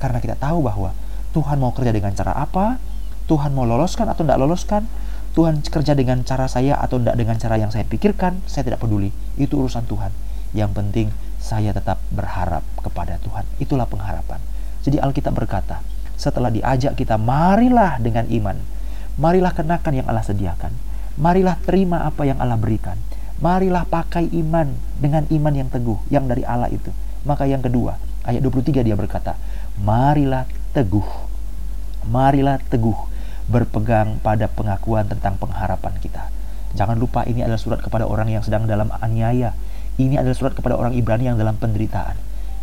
Karena 0.00 0.20
kita 0.20 0.36
tahu 0.36 0.64
bahwa 0.64 0.92
Tuhan 1.36 1.60
mau 1.60 1.76
kerja 1.76 1.92
dengan 1.92 2.12
cara 2.16 2.32
apa, 2.32 2.80
Tuhan 3.28 3.52
mau 3.52 3.68
loloskan 3.68 4.08
atau 4.08 4.24
tidak 4.24 4.40
loloskan, 4.40 4.88
Tuhan 5.36 5.60
kerja 5.60 5.92
dengan 5.92 6.24
cara 6.24 6.48
saya 6.48 6.80
atau 6.80 6.96
tidak 6.98 7.14
dengan 7.20 7.36
cara 7.36 7.60
yang 7.60 7.68
saya 7.68 7.84
pikirkan, 7.84 8.40
saya 8.48 8.66
tidak 8.66 8.80
peduli. 8.80 9.12
Itu 9.36 9.60
urusan 9.60 9.84
Tuhan. 9.84 10.10
Yang 10.56 10.70
penting 10.72 11.08
saya 11.38 11.70
tetap 11.76 12.00
berharap 12.10 12.64
kepada 12.80 13.20
Tuhan. 13.20 13.44
Itulah 13.60 13.86
pengharapan. 13.86 14.40
Jadi 14.82 14.98
Alkitab 14.98 15.36
berkata, 15.36 15.84
setelah 16.18 16.50
diajak 16.50 16.98
kita, 16.98 17.14
marilah 17.20 18.00
dengan 18.02 18.26
iman. 18.26 18.58
Marilah 19.20 19.54
kenakan 19.54 19.92
yang 20.02 20.06
Allah 20.10 20.26
sediakan. 20.26 20.74
Marilah 21.18 21.58
terima 21.62 22.02
apa 22.02 22.26
yang 22.26 22.42
Allah 22.42 22.58
berikan. 22.58 22.98
Marilah 23.38 23.86
pakai 23.86 24.26
iman 24.34 24.74
dengan 24.98 25.22
iman 25.30 25.54
yang 25.54 25.70
teguh, 25.70 26.02
yang 26.10 26.26
dari 26.26 26.42
Allah 26.42 26.66
itu. 26.74 26.90
Maka 27.22 27.46
yang 27.46 27.62
kedua, 27.62 27.94
ayat 28.26 28.42
23 28.42 28.82
dia 28.82 28.98
berkata, 28.98 29.38
marilah 29.78 30.46
teguh. 30.78 31.08
Marilah 32.06 32.62
teguh 32.70 32.94
berpegang 33.50 34.22
pada 34.22 34.46
pengakuan 34.46 35.10
tentang 35.10 35.34
pengharapan 35.42 35.98
kita. 35.98 36.30
Jangan 36.78 36.94
lupa 36.94 37.26
ini 37.26 37.42
adalah 37.42 37.58
surat 37.58 37.82
kepada 37.82 38.06
orang 38.06 38.30
yang 38.30 38.46
sedang 38.46 38.70
dalam 38.70 38.94
aniaya. 39.02 39.58
Ini 39.98 40.22
adalah 40.22 40.38
surat 40.38 40.54
kepada 40.54 40.78
orang 40.78 40.94
Ibrani 40.94 41.26
yang 41.26 41.34
dalam 41.34 41.58
penderitaan. 41.58 42.14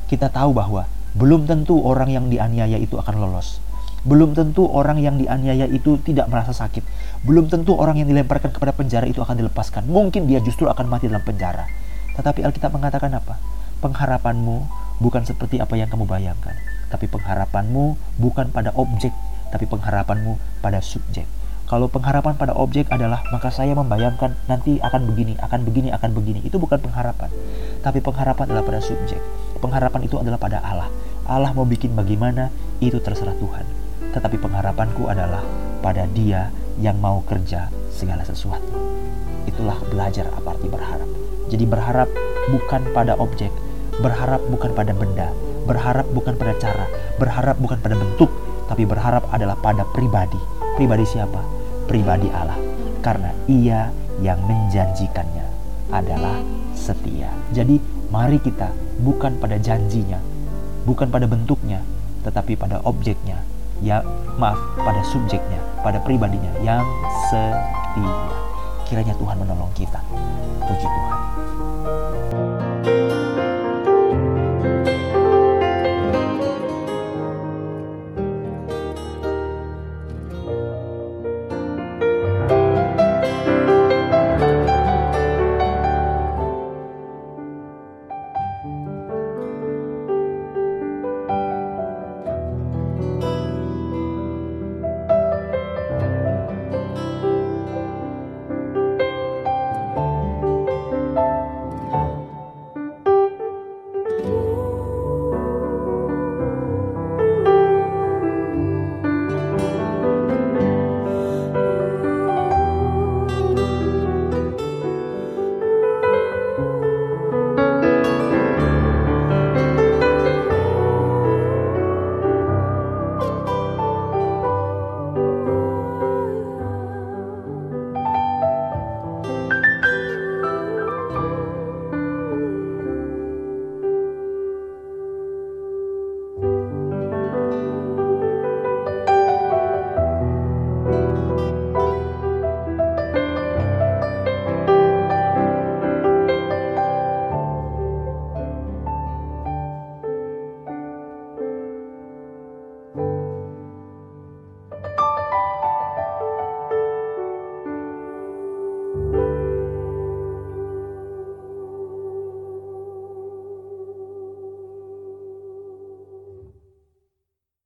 Kita 0.08 0.32
tahu 0.32 0.56
bahwa 0.56 0.88
belum 1.20 1.44
tentu 1.44 1.76
orang 1.84 2.08
yang 2.08 2.32
dianiaya 2.32 2.80
itu 2.80 2.96
akan 2.96 3.20
lolos. 3.20 3.60
Belum 4.08 4.32
tentu 4.32 4.70
orang 4.70 5.02
yang 5.02 5.20
dianiaya 5.20 5.68
itu 5.68 6.00
tidak 6.00 6.32
merasa 6.32 6.56
sakit. 6.56 6.86
Belum 7.28 7.50
tentu 7.52 7.76
orang 7.76 8.00
yang 8.00 8.08
dilemparkan 8.08 8.54
kepada 8.54 8.72
penjara 8.72 9.10
itu 9.10 9.20
akan 9.20 9.36
dilepaskan. 9.36 9.90
Mungkin 9.90 10.30
dia 10.30 10.40
justru 10.40 10.70
akan 10.72 10.88
mati 10.88 11.10
dalam 11.12 11.26
penjara. 11.26 11.68
Tetapi 12.16 12.46
Alkitab 12.46 12.72
mengatakan 12.72 13.12
apa? 13.18 13.42
Pengharapanmu 13.84 14.85
bukan 15.02 15.24
seperti 15.28 15.60
apa 15.60 15.76
yang 15.76 15.92
kamu 15.92 16.08
bayangkan 16.08 16.56
tapi 16.96 17.10
pengharapanmu 17.10 17.98
bukan 18.22 18.54
pada 18.54 18.72
objek, 18.78 19.12
tapi 19.50 19.66
pengharapanmu 19.66 20.38
pada 20.62 20.80
subjek. 20.80 21.26
Kalau 21.66 21.90
pengharapan 21.90 22.38
pada 22.38 22.54
objek 22.54 22.86
adalah 22.94 23.26
maka 23.34 23.50
saya 23.50 23.74
membayangkan 23.74 24.38
nanti 24.46 24.78
akan 24.80 25.10
begini, 25.10 25.34
akan 25.42 25.66
begini, 25.66 25.90
akan 25.90 26.14
begini. 26.14 26.40
Itu 26.46 26.62
bukan 26.62 26.78
pengharapan. 26.78 27.34
Tapi 27.82 28.00
pengharapan 28.06 28.54
adalah 28.54 28.64
pada 28.64 28.80
subjek. 28.86 29.18
Pengharapan 29.58 30.06
itu 30.06 30.22
adalah 30.22 30.38
pada 30.38 30.62
Allah. 30.62 30.94
Allah 31.26 31.52
mau 31.58 31.66
bikin 31.66 31.98
bagaimana, 31.98 32.54
itu 32.86 33.02
terserah 33.02 33.34
Tuhan. 33.42 33.66
Tetapi 34.14 34.38
pengharapanku 34.38 35.10
adalah 35.10 35.42
pada 35.82 36.06
dia 36.14 36.54
yang 36.78 37.02
mau 37.02 37.26
kerja 37.26 37.74
segala 37.90 38.22
sesuatu. 38.22 38.78
Itulah 39.50 39.82
belajar 39.90 40.30
apa 40.38 40.54
arti 40.54 40.70
berharap. 40.70 41.10
Jadi 41.50 41.66
berharap 41.66 42.10
bukan 42.54 42.94
pada 42.94 43.18
objek, 43.18 43.50
berharap 44.04 44.42
bukan 44.52 44.72
pada 44.76 44.92
benda, 44.92 45.30
Berharap 45.66 46.06
bukan 46.14 46.38
pada 46.38 46.54
cara, 46.62 46.86
berharap 47.18 47.58
bukan 47.58 47.82
pada 47.82 47.98
bentuk, 47.98 48.30
tapi 48.70 48.86
berharap 48.86 49.26
adalah 49.34 49.58
pada 49.58 49.82
pribadi. 49.82 50.38
Pribadi 50.78 51.02
siapa? 51.10 51.42
Pribadi 51.90 52.30
Allah. 52.30 52.58
Karena 53.02 53.34
ia 53.50 53.90
yang 54.22 54.38
menjanjikannya 54.46 55.46
adalah 55.90 56.38
setia. 56.78 57.34
Jadi 57.50 57.82
mari 58.14 58.38
kita 58.38 58.70
bukan 59.02 59.42
pada 59.42 59.58
janjinya, 59.58 60.22
bukan 60.86 61.10
pada 61.10 61.26
bentuknya, 61.26 61.82
tetapi 62.22 62.54
pada 62.54 62.78
objeknya. 62.86 63.42
Ya, 63.82 64.06
maaf, 64.38 64.62
pada 64.78 65.02
subjeknya, 65.04 65.60
pada 65.82 65.98
pribadinya 65.98 66.54
yang 66.62 66.86
setia. 67.34 68.38
Kiranya 68.86 69.18
Tuhan 69.18 69.42
menolong 69.42 69.74
kita. 69.74 69.98
Puji 70.62 70.86
Tuhan. 70.86 71.35